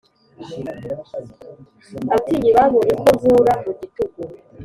Abatinyi 2.05 2.49
babonye 2.57 2.93
ko 3.03 3.09
nkura 3.19 3.53
mu 3.63 3.71
gitugu 3.79 4.19